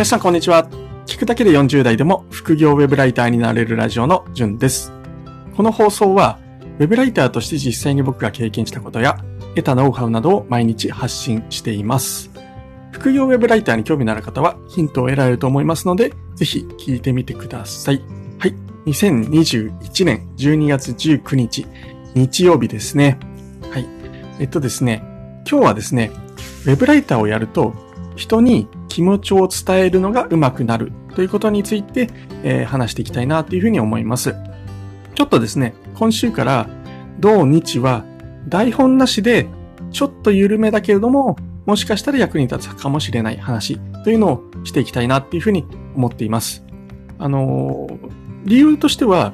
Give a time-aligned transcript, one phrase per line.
[0.00, 0.66] 皆さんこんにちは。
[1.04, 4.94] 聞くだけで40代でも副業ウェブライターになれるラジオのじゅんです。
[5.54, 6.38] この放送は、
[6.78, 9.22] ウェブライターとして実際に僕が経験したことや、
[9.56, 12.30] 得たノウハウなどを毎日発信しています。
[12.92, 18.02] 副業ウェブライターに興味のある方はヒントを得られると思いますので、ぜひ聞いてみてください。
[18.38, 18.54] はい。
[18.86, 21.66] 2021年12月19日、
[22.14, 23.18] 日曜日ですね。
[23.70, 23.86] はい。
[24.38, 25.02] えっとですね、
[25.46, 26.10] 今日はですね、
[26.64, 27.74] ウェブライターをやると
[28.20, 32.10] 人に気持ちを伝えるのが上手くなるということについて、
[32.42, 34.34] えー、話していきたいなというふうに思います。
[35.14, 36.68] ちょっとですね、今週から
[37.18, 38.04] 土日は
[38.46, 39.48] 台本なしで
[39.90, 45.64] ちょっと緩めだけれども、もしかしたら役に立つかもしれない話というのをしていきたいなっていうふうに
[45.96, 46.62] 思っています。
[47.18, 48.10] あのー、
[48.44, 49.32] 理由としては、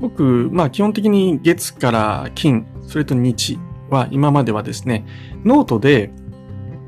[0.00, 3.58] 僕、まあ基本的に月から金、それと日
[3.90, 5.04] は今まではですね、
[5.44, 6.10] ノートで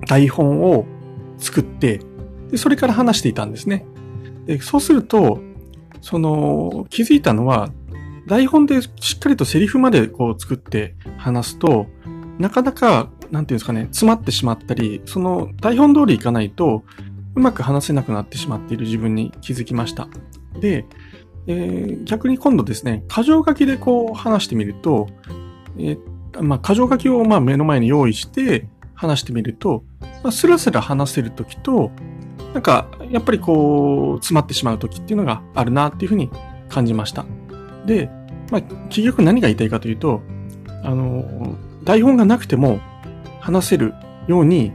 [0.08, 0.86] 台本を
[1.38, 2.00] 作って、
[2.50, 3.86] でそれから話していたんですね。
[4.46, 5.40] でそうすると、
[6.00, 7.70] その、気づいたのは、
[8.26, 11.86] 台本でしっかりとセリフまでこう作って話すと、
[12.38, 16.84] なかなか、なんていうんですかね、詰まってしまったり、その台本通りいかないと、
[17.34, 20.08] うまく話せなくなってしまっている自分に気づきました。
[20.60, 20.86] で、
[21.46, 25.08] えー、逆に今度ですね、箇条書きでこう話してみると、
[25.78, 28.68] えー、まあ、箇条書きをまあ目の前に用意して
[29.06, 29.84] 話してみると、
[30.22, 31.90] まあ、スラスラ話せるときと、
[32.52, 36.30] なんか、やっぱりこう、詰まってしまうときっていうのがあるなっていうふうに
[36.68, 37.26] 感じました。
[37.84, 38.08] で、
[38.50, 40.22] まあ、結局何が言いたいかというと、
[40.82, 42.80] あの、台本がなくても
[43.40, 43.94] 話せる
[44.28, 44.72] ように、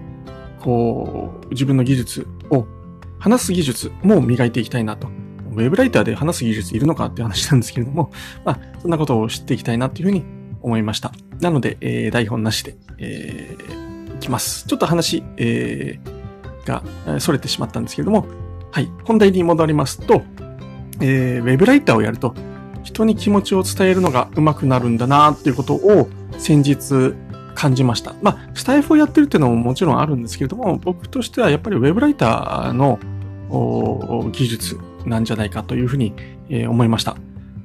[0.59, 2.66] こう、自分の技術を、
[3.17, 5.07] 話す技術も磨いていきたいなと。
[5.52, 8.11] ウェブライターで話す技術いるのかって話なんですけれども、
[8.45, 10.23] まあ、そんなことを知っていきたいなっていうふうに
[10.61, 11.11] 思いました。
[11.41, 13.89] なので、えー、台本なしで、えー
[14.20, 14.66] きます。
[14.67, 16.84] ちょっと話、えー、が、
[17.17, 18.25] 逸れてしまったんですけれども、
[18.72, 18.92] はい。
[19.06, 20.22] 本題に戻りますと、
[21.02, 22.35] えー、ウェブライターをやると、
[22.84, 27.13] 人に気持ちを伝えるのが上手くなるんだなっていうことを先日
[27.56, 28.16] 感じました。
[28.22, 33.00] まあ、スタイフをやってるっていうのももちろんあるんですけれども、僕としてはやっぱりウェブライターの
[34.31, 36.13] 技術なんじゃないかというふうに、
[36.50, 37.18] えー、思いました、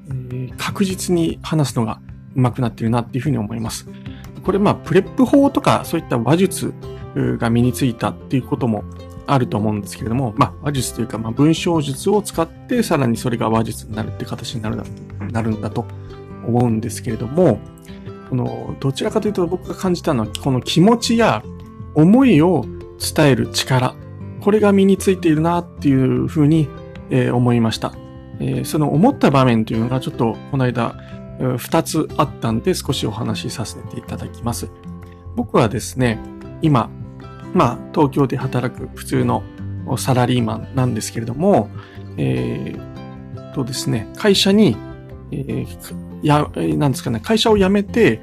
[0.08, 0.56] えー。
[0.56, 2.00] 確実に話すのが
[2.34, 3.88] 上手くなってるなっていうふうに思います。
[4.44, 6.74] これまあ、プレップ法とかそういった話術
[7.38, 8.84] が身についたっていうことも
[9.26, 14.82] あると思うんですけれども、まあ、話術というか、まあ、文章術を使って、さらにそれが話術になるって形になる
[15.32, 15.86] なるんだと
[16.46, 17.58] 思うんですけれども、
[18.28, 21.42] この、どちらかというと僕が感じたのは、この気持ちや
[21.94, 22.66] 思いを
[23.14, 23.94] 伝える力、
[24.40, 26.68] これが身についているなっていうふうに、
[27.10, 27.94] えー、思いました。
[28.40, 30.96] えー、その思った場面というのがちょっとこの間
[31.58, 34.68] 二つあったんで少しお話しさせていただきます。
[35.36, 36.18] 僕はですね、
[36.62, 36.90] 今、
[37.52, 39.42] まあ、東京で働く普通の
[39.98, 41.68] サラリーマンなんですけれども、
[42.16, 44.76] えー、とですね、会社に、
[45.30, 48.20] えー、や、なんですかね、会社を辞めて、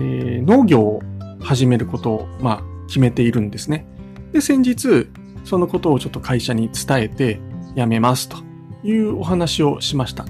[0.00, 1.02] えー、農業を
[1.40, 3.86] 始めることを、まあ、決めているんですね。
[4.32, 5.08] で、先日、
[5.44, 7.40] そのことをちょっと会社に伝えて、
[7.76, 8.38] 辞めますと
[8.84, 10.24] いうお話をしました。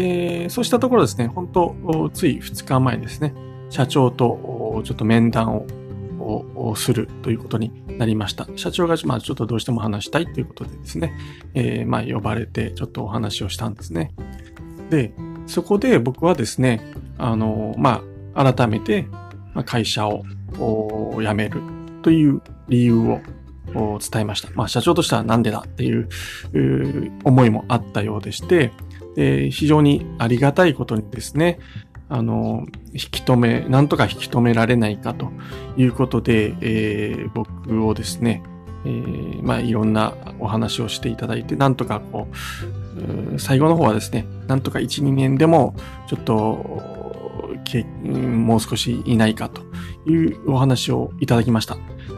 [0.00, 3.34] で、そうしたところですね、本当つい2日前ですね、
[3.68, 5.66] 社長とちょっと面談
[6.18, 8.48] をするということになりました。
[8.56, 11.12] 社長が、まあ、ちょっとどうしても話したいということでですね、
[11.54, 14.12] えー、まあ、呼ばれてちょっとお話をしたんですね。
[14.88, 15.12] で、
[15.46, 16.80] そこで僕はですね、
[17.18, 18.02] あの、ま
[18.34, 19.06] あ、改めて
[19.66, 20.24] 会社を
[21.18, 21.60] 辞める
[22.00, 23.20] という理由を
[23.74, 24.48] 伝えました。
[24.54, 26.08] まあ、社長としてはなんでだっていう
[27.24, 28.72] 思いもあったようでして、
[29.16, 31.58] で、非常にありがたいことにですね、
[32.08, 35.30] あの、引き止め、なんとか引き止められないかと
[35.76, 38.42] いうことで、えー、僕をですね、
[38.84, 42.28] えー、まあ、いろんなお話をしていただいて、なんとかこ
[43.34, 45.74] う、最後の方はですね、なんとか1、2年でも、
[46.08, 46.34] ちょっと、
[48.04, 49.62] もう少しいないかと
[50.10, 51.76] いうお話をいただきました。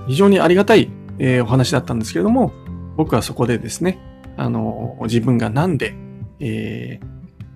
[0.09, 2.53] 非常にありがたい、えー、お話だったんですけれども、
[2.97, 3.99] 僕はそこでですね、
[4.39, 5.95] あの、自分がなんで
[6.43, 7.07] えー、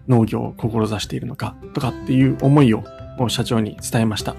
[0.09, 2.85] 農業を志しているのかとかっていう思いを
[3.29, 4.35] 社長に伝えました。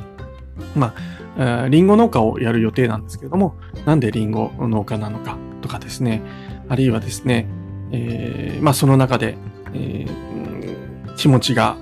[0.75, 0.93] ま
[1.37, 3.55] あ、リンゴ農家をやる予定なんですけれども、
[3.85, 6.21] なんでリンゴ農家なのかとかですね、
[6.69, 7.47] あるいはですね、
[7.91, 9.37] えー、まあその中で、
[9.73, 11.75] えー、気持ちが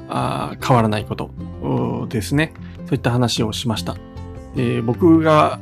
[0.66, 2.54] 変わらないことですね、
[2.86, 3.96] そういった話をしました。
[4.56, 5.60] えー、僕が、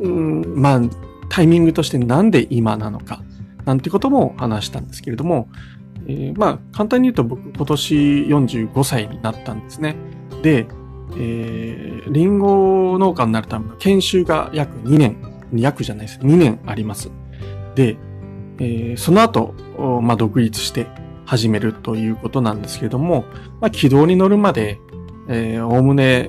[0.00, 0.80] うん、まあ、
[1.28, 3.22] タイミングとしてなんで今なのか、
[3.64, 5.48] なんてことも話したんですけれども、
[6.08, 9.96] えー、まあ、簡単に言うと僕今年45歳になったんですね。
[10.42, 10.66] で、
[11.18, 15.16] えー、リンゴ農家になるための研修が約2年、
[15.54, 16.20] 約じゃないです。
[16.20, 17.10] 2年あります。
[17.74, 17.96] で、
[18.58, 19.54] えー、その後、
[20.02, 20.86] まあ、独立して
[21.24, 23.24] 始めるということなんですけれども、
[23.60, 24.78] まあ、軌道に乗るまで、
[25.28, 26.28] えー、おおむね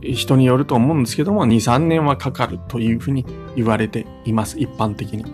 [0.00, 3.26] 人によると思うんですけども、2、3年はかかるというふうに
[3.56, 5.24] 言われています、一般的に。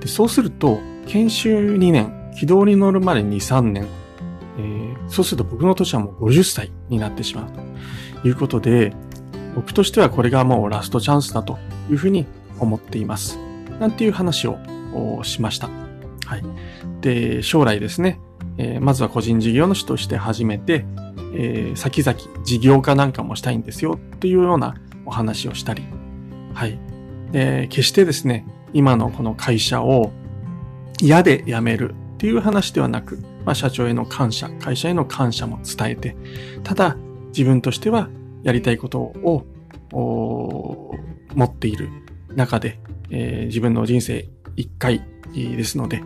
[0.00, 3.86] でそうすると、研修2年、軌道に乗るまで2、3年、
[4.58, 7.52] えー、そうすると僕の年はもう50歳になってしまう
[8.22, 8.92] ということで、
[9.54, 11.58] 僕としてはこれがもうラストチャンスだと
[11.90, 12.26] いうふうに
[12.58, 13.38] 思っています。
[13.78, 14.58] なんていう話を
[15.22, 15.68] しました。
[16.26, 16.42] はい。
[17.00, 18.20] で、将来ですね、
[18.58, 20.84] えー、まずは個人事業主として始めて、
[21.34, 24.74] えー、先々事業化なんかもしたいんですよというような
[25.06, 25.82] お話をしたり、
[26.54, 26.78] はい。
[27.32, 30.12] で、決してですね、今のこの会社を
[31.00, 36.14] 嫌で辞めるっていう話ではなく、まあ、社長への感謝、会社への感謝も伝えて、
[36.62, 38.10] ただ自分としては
[38.42, 39.46] やりたいことを
[41.34, 41.88] 持っている
[42.34, 42.78] 中で、
[43.08, 45.02] えー、自分の人生一回
[45.32, 46.02] ですので、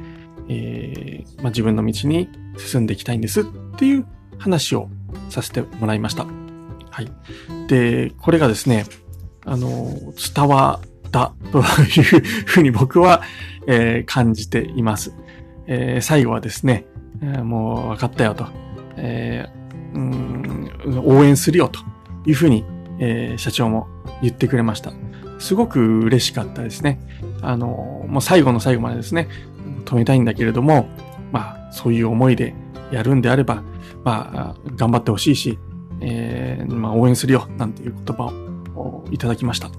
[0.49, 2.29] えーまあ、自分の道に
[2.59, 3.45] 進んでいきたいんですっ
[3.77, 4.07] ていう
[4.39, 4.89] 話を
[5.31, 6.27] させてもらいました。
[6.91, 7.11] はい。
[7.67, 8.87] で、これがですね、
[9.45, 9.99] あの、
[10.33, 13.23] 伝わったというふうに僕は、
[13.67, 15.13] えー、感じています。
[15.67, 16.87] えー、最後はですね、
[17.23, 18.47] えー、もう分かったよと、
[18.97, 21.81] えー、うん応援するよと
[22.27, 22.65] いうふうに、
[22.99, 23.89] えー、社長も
[24.23, 24.93] 言ってくれました。
[25.39, 27.01] すごく嬉しかったですね。
[27.43, 29.29] あの、もう最後の最後までですね、
[29.85, 30.89] 止めたいんだけれども、
[31.33, 32.55] まあ、そういう思いで
[32.91, 33.63] やるんであれば、
[34.05, 35.59] まあ、頑張ってほしいし、
[36.01, 38.33] えー、まあ、応援するよ、なんていう言葉
[38.77, 39.71] をいただきました。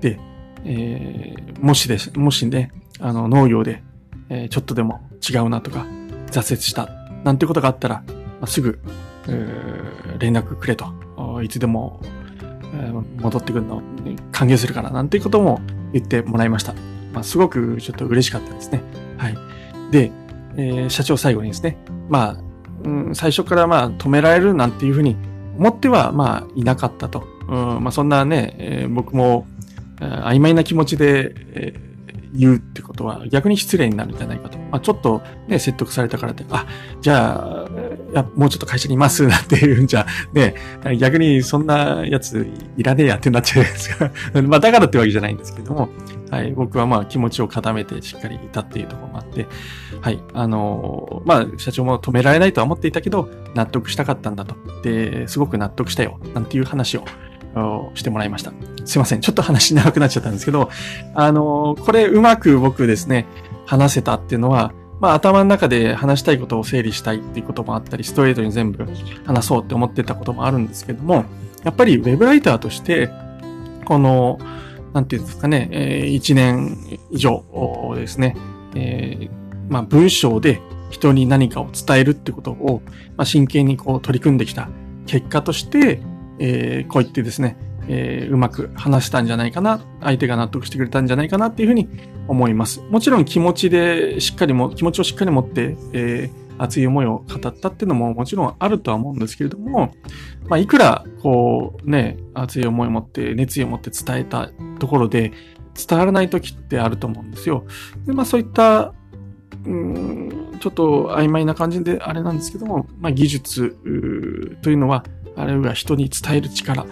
[0.00, 0.18] で、
[0.64, 3.82] えー、もしです、もしね、あの、農業で、
[4.30, 5.86] えー、ちょっとでも違うなとか、
[6.30, 6.88] 挫折した、
[7.24, 8.78] なんてことがあったら、まあ、すぐ、
[10.18, 10.86] 連絡くれと、
[11.42, 12.00] いつでも、
[12.74, 13.82] えー、戻ってくるのを
[14.32, 15.60] 歓迎するから、なんていうことも
[15.92, 16.74] 言ってもらいました。
[17.12, 18.82] まあ、すごくちょっと嬉しかったですね。
[19.16, 19.38] はい。
[19.90, 20.12] で、
[20.56, 21.76] えー、社長最後にですね、
[22.08, 22.36] まあ、
[22.84, 25.16] うん、最初からまあ止められるなんていうふうに
[25.58, 27.26] 思ってはまあいなかったと。
[27.48, 29.46] うんまあ、そんなね、えー、僕も
[29.98, 31.87] 曖昧な気持ちで、えー
[32.34, 34.58] 言うってことは逆に失礼になるんじゃないかと。
[34.58, 36.66] まあ、ちょっとね、説得されたからって、あ、
[37.00, 37.66] じゃ
[38.14, 40.54] あ、もうちょっと会社にいますなんて言うんじゃ、ね、
[40.98, 42.46] 逆にそんなやつ
[42.76, 44.10] いらねえやってなっちゃうじゃないですか。
[44.42, 45.88] まあ、だからってわけじゃないんですけども、
[46.30, 49.46] はい、僕はまあ気持ちを固めてしっかりいたっていうところもあって、
[50.00, 54.54] はい、あのまあ、社長も止められないとは思っていたけど、納得したかったんだと。
[54.82, 57.04] で、すごく納得したよ、なんていう話を
[57.94, 58.52] してもらいました。
[58.84, 59.20] すいません。
[59.20, 60.70] ちょっと話長くなっちゃったんですけど、
[61.14, 63.26] あのこれうまく僕ですね、
[63.66, 68.86] 話せたっていうのは、まあ頭の中で話したいことを整理したいっていうこともあったり、ストレートに全部
[69.24, 71.24] 話そうって思ってたこともあるんですけども、
[71.64, 73.10] やっぱりウェブライターとして、
[73.84, 74.38] この、
[74.92, 76.76] なんていうんですかね、えー、1年
[77.10, 77.44] 以上
[77.94, 78.36] ですね、
[78.74, 79.30] えー、
[79.68, 80.60] まあ、文章で
[80.90, 82.82] 人に何かを伝えるってことを、
[83.16, 84.68] まあ、真剣にこう取り組んできた
[85.06, 86.00] 結果として、
[86.38, 87.56] えー、こう言ってですね、
[87.88, 91.88] えー、うまく話したんじゃないかな、相手が納得してくれたんじゃないかなっていうふうに
[92.28, 92.82] 思います。
[92.90, 99.92] もちろん気持ちでしっかりも、気持ちをしっかり持って、えー、熱い思いを語ったっていうのももちろんあるとは思うんですけれども、
[100.48, 105.32] まあ、いくら、こう、ね、熱い思いを持って、熱意を持って伝えたところで、
[105.74, 107.64] 伝わらない時ってあると思うんですよ。
[108.06, 108.92] で、まあそういった、
[109.64, 113.76] うん、ちょっと曖昧な感じであれなんですけども、まあ技術
[114.62, 115.04] というのは、
[115.38, 116.84] あるいは人に伝える力。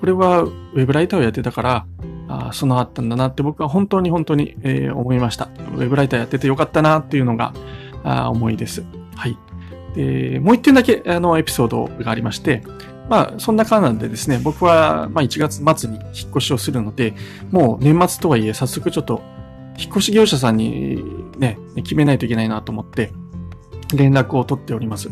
[0.00, 1.86] これはウェブライターをやってたから、
[2.28, 5.46] あ備わったんだなって僕は本当に本当に、えー、思いました。
[5.74, 7.52] ウェブライターやっててよかったなっていうのが
[8.04, 8.84] あ思いです。
[9.16, 9.36] はい。
[9.94, 12.62] で、もう一点だけ、あの、エピソードがありまして、
[13.08, 17.14] まあ、そんな感じでですね、僕は、まあ、1月末に引っ越しをするので、
[17.50, 19.20] もう年末とはいえ、早速ちょっと、
[19.76, 21.02] 引っ越し業者さんに
[21.38, 23.12] ね、決めないといけないなと思って、
[23.94, 25.10] 連絡を取っております。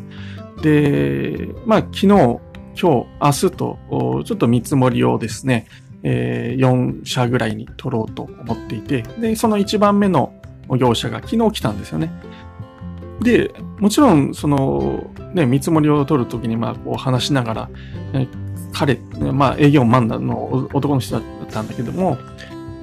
[0.62, 2.40] で、まあ、昨日、
[2.80, 3.78] 今日、明日と、
[4.24, 5.66] ちょっと見積もりをですね、
[6.04, 10.32] えー、4社ぐらいに取ろうと思っていて、で、その1番目の
[10.78, 12.10] 業者が昨日来たんですよね。
[13.20, 17.70] で、もちろん、その、ね、見積もりを取るときに、まあ、こう話しながら、
[18.72, 18.96] 彼、
[19.32, 22.16] まあ、営業マンの男の人だったんだけども、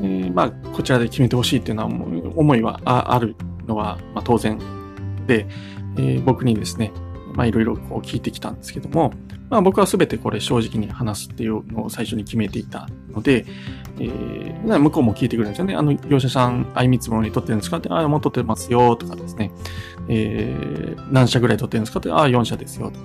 [0.02, 1.90] えー、まあ、こちらで決めてほしいっていうのは、
[2.36, 4.60] 思いはあるのは、まあ、当然
[5.25, 5.48] で、
[5.98, 6.92] えー、僕にですね、
[7.34, 9.14] まあ、いろいろこう聞いてきたんですけども、
[9.50, 13.46] まあ、僕はすべてこれ正直に話すっていうのを最初に決めていたので、
[14.00, 15.75] えー、向こうも聞いてくれるんですよね。
[15.75, 19.52] あの、業者さん、相見積もり取ってるんですかって、ああ、もう取ってますよ、とかですね。
[20.10, 23.00] えー、何社ぐらい取ってるんですかって、ああ、4社ですよ、と。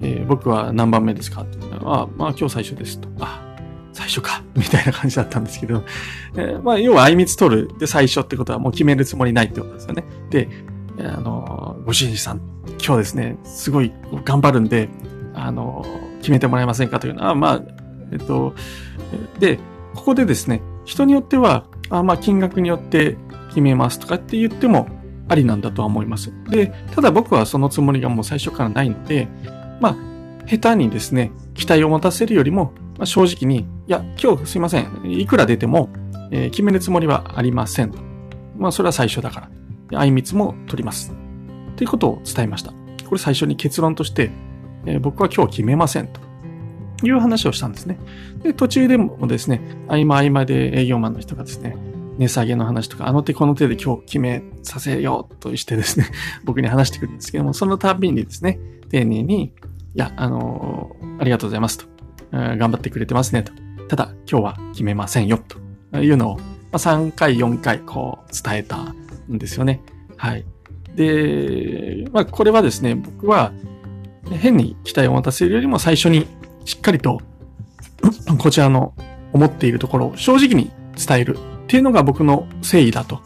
[0.00, 1.58] えー、僕は何番目ですかって。
[1.84, 3.08] ああ、まあ今日最初ですと。
[3.20, 3.40] あ
[3.92, 5.84] 最初か、 みたいな感じだったんですけど、
[6.36, 10.04] えー、まあ、要は、あいみつ取るで最初ってことはもう決めるつもりないってことですよね。
[10.30, 10.48] で、
[10.98, 12.40] あの、ご主人さん、
[12.84, 13.92] 今日ですね、すごい
[14.24, 14.88] 頑張るんで、
[15.44, 15.84] あの、
[16.18, 17.62] 決めてもらえませんかというのは、まあ、
[18.12, 18.54] えっと、
[19.38, 19.58] で、
[19.94, 23.16] ここでですね、人によっては、あまあ、金額によって
[23.48, 24.88] 決めますとかって言っても
[25.28, 26.32] ありなんだとは思います。
[26.48, 29.28] で、ただ僕はそのつもりがもう最初からないので、
[29.80, 29.96] まあ、
[30.46, 34.88] 下手にですね、期待を持たせるよりも、まあ、正直に、いや、今日すいません。
[35.04, 35.90] いくら出ても、
[36.30, 37.92] えー、決めるつもりはありません。
[38.56, 39.50] まあ、それは最初だから。
[39.98, 41.14] あいみつも取ります。
[41.76, 42.72] ということを伝えました。
[43.08, 44.30] これ最初に結論として、
[44.86, 46.20] えー、僕は今日決めませんと
[47.02, 47.98] いう話をしたんですね。
[48.42, 51.76] で、途中でもですね、合間合間で営業マンの人がですね、
[52.18, 56.06] 値下げの話とか、あの手この手で今日決めさせようとしてですね、
[56.44, 58.58] 僕に話してくるんですけども、その度にですね、
[58.90, 59.52] 丁寧に、
[59.94, 61.86] いや、あのー、ありがとうございますと。
[62.32, 63.52] 頑張ってくれてますねと。
[63.88, 65.38] ただ、今日は決めませんよ
[65.92, 68.92] というのを、まあ、3回、4回、こう、伝えた
[69.30, 69.82] んですよね。
[70.16, 70.44] はい。
[70.96, 73.52] で、まあ、これはですね、僕は、
[74.30, 76.26] 変に期待を持たせるよりも最初に
[76.64, 77.20] しっかりと、
[78.38, 78.94] こちらの
[79.32, 83.20] 思っているところを正直に伝えるっていうのが僕の誠意だと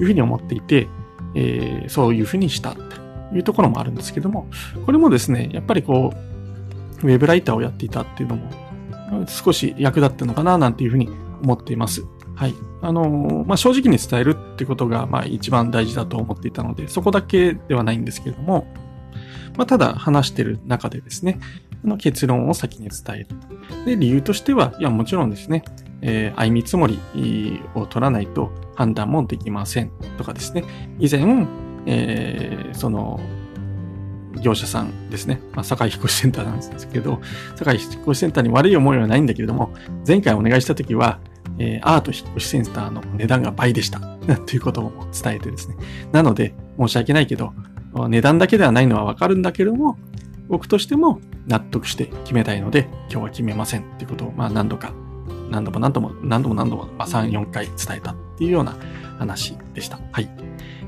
[0.00, 0.88] いうふうに思っていて、
[1.34, 2.80] えー、そういうふうにしたと
[3.34, 4.46] いうところもあるんですけども、
[4.84, 6.12] これもですね、やっぱりこ
[7.02, 8.50] う、ウェブライターをやっていたっていうのも、
[9.26, 11.08] 少し役立ったのかななんていうふうに
[11.42, 12.04] 思っています。
[12.34, 12.54] はい。
[12.82, 18.66] あの、まあ、正直に伝えるってことが、まあ、一番大事だと思っていたので、そこだけではないんですけれども、
[19.56, 21.38] まあ、ただ話してる中でですね、
[21.84, 23.28] の結論を先に伝える。
[23.84, 25.64] で、理由としては、いや、もちろんですね、
[26.00, 26.98] えー、相見積もり
[27.74, 30.64] を取らないと判断もできませんとかですね。
[30.98, 31.46] 以前、
[31.86, 33.20] えー、その、
[34.40, 35.40] 業者さんですね。
[35.54, 37.20] まあ、堺引越センターなんですけど、
[37.56, 39.72] 堺引越センターに悪い思いはないんだけれども、
[40.06, 41.20] 前回お願いしたときは、
[41.58, 44.00] えー、アート引越センターの値段が倍でした。
[44.46, 45.76] ということを伝えてですね。
[46.12, 47.52] なので、申し訳ないけど、
[48.08, 49.96] 値段だけではないのはわかるんだけれども、
[50.48, 54.92] 僕としても納得して決めたいので、今日は決めませんっていうことを、まあ何度か、
[55.50, 58.76] 何度も何度も、何度も何度も、まあ3、4回伝えたっていうような
[59.18, 59.98] 話でした。
[60.12, 60.28] はい。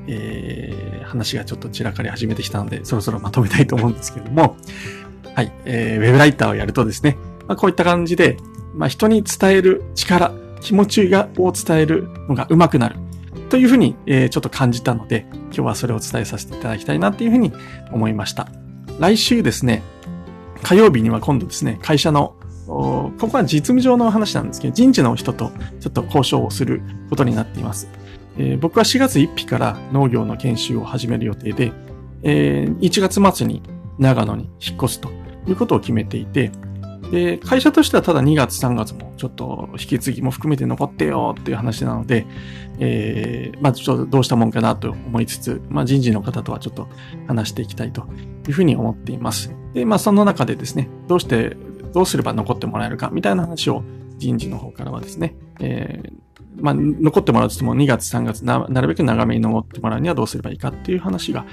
[0.09, 4.57] えー、話がちょっと散らかり始めてきたので、そろそろまとめたいと思うんですけれども、
[5.35, 5.53] はい。
[5.65, 8.37] えー、ウェブライターをやるとですね、まあこういった感じで、
[8.75, 12.97] まあ人に伝える力、気持ちがを伝えるのが上手くなる。
[13.49, 17.53] というふうに、えー、ちょっと感じたので、今日はそれを伝えさせていただきたいなっていうふうに
[17.93, 18.49] 思いました。
[18.99, 19.83] 来週ですね、
[20.63, 22.35] 火曜日には今度ですね、会社の、
[22.67, 27.89] ここは実務上の話なんですけど、人事の人とちょっと交渉をすることになっています。
[28.39, 31.73] えー、僕は4月1日から農業の研修を始める予定で、
[32.23, 33.63] えー、1月末に
[33.99, 35.11] 長野に引っ越すと
[35.47, 36.51] いうことを決めていて、
[37.11, 42.27] で、会社としてはただ2月3月もちょっと引き継ぎも含めて残ってよっていう話なので、
[42.79, 46.89] えー、まあちょっとどうしたもんかなと思いつつ、まあ人事の方とはちょっと
[47.27, 48.07] 話していきたいと
[48.49, 49.55] いうふうに思っています。
[49.75, 51.57] で、まあその中でですね、どうして、
[51.93, 53.83] どうすれば残ってもらえるかみたいな話を
[54.19, 56.27] 人事の方からはですね、えー、
[56.59, 61.47] まあ、残ってもらうとしても2月3月な、なるべく長めに残ってもらうにはどうすればいいかっていう話が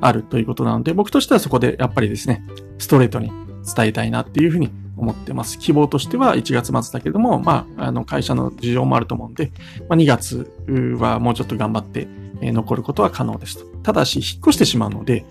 [0.00, 2.44] あるということなので、僕としてはそこでやっぱりですね、
[2.78, 3.30] ストレートに
[3.74, 5.58] 伝えたいなっていうふうに思ってます。
[5.58, 9.52] 希望としては1月末だけども、まあ、あの、会社の事情もあると思うんで、
[9.88, 10.50] まあ、2月
[10.98, 12.08] はもうちょっと頑張って、
[12.40, 13.64] 残ることは可能ですと。
[13.82, 15.24] ただし、引っ越してしまうので、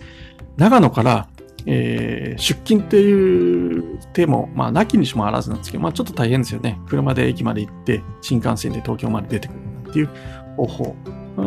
[0.57, 1.29] 長野から、
[1.65, 6.79] えー、出勤っていう手も、まあ、なきにしもあらずなんですけど、まあ、ちょっと大変ですよね。
[6.87, 9.57] 車で駅まで行って、新幹線で東京まで出てくる
[9.89, 10.09] っていう
[10.55, 10.95] 方法。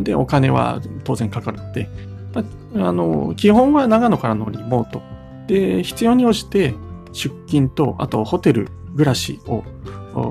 [0.02, 1.88] で、お金は当然かかるので、
[2.76, 5.02] あの、基本は長野からのリモート。
[5.46, 6.74] で、必要に応じて、
[7.12, 9.64] 出勤と、あとホテル暮らしを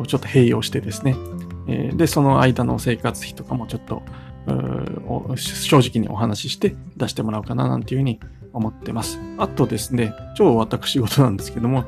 [0.07, 1.15] ちょっと併用してですね。
[1.93, 4.01] で、その間の生活費とかもちょっと、
[5.35, 8.19] 正直にお話しして出してもらおうかななんていうふうに
[8.51, 9.19] 思ってます。
[9.37, 11.85] あとですね、超私事なんですけども、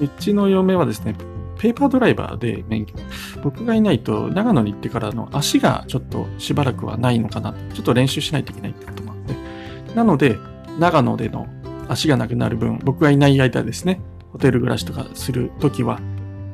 [0.00, 1.14] うちの嫁はですね、
[1.58, 2.94] ペーパードライバーで免許。
[3.42, 7.54] 僕がいないと長野に行ってからの足がちょっとしばらくはないのかな。
[7.72, 9.94] ちょっと練習しないといけないってこともあって。
[9.94, 10.38] なので、
[10.78, 11.46] 長野での
[11.88, 14.00] 足がなくなる分、僕がいない間ですね、
[14.32, 16.00] ホテル暮らしとかするときは、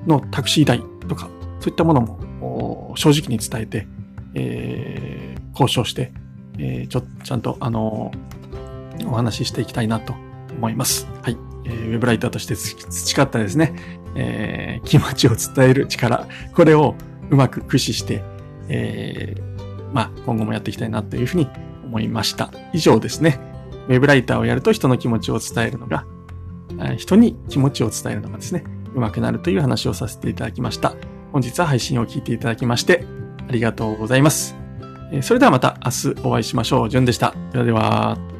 [0.06, 1.30] のタクシー代とか、
[1.60, 3.86] そういったものも正直に伝えて、
[4.34, 6.12] えー、交渉して、
[6.58, 10.14] えー、ちょ、ちゃんと、あのー、お話ししていきたいなと
[10.56, 11.06] 思います。
[11.22, 11.36] はい。
[11.64, 13.74] えー、ウェブライターとして培ったですね、
[14.16, 16.94] えー、気持ちを伝える力、これを
[17.30, 18.22] うまく駆使して、
[18.68, 21.48] えー、まあ、今後もやっていきたいなというふうに
[21.84, 22.50] 思いました。
[22.72, 23.40] 以上ですね。
[23.88, 26.04] ウェブライターをやると人の気持ちを伝えるのが
[26.96, 30.94] 人に気持ちを伝えるのがですね、上手くなるという話をさせていただきました。
[31.32, 33.04] 本日は配信を聞いていただきまして、
[33.48, 34.56] ありがとうございます。
[35.22, 36.88] それではまた明日お会いしましょう。
[36.88, 37.34] じゅんでした。
[37.52, 38.37] ではでは。